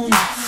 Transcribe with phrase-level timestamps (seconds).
[0.00, 0.39] alone.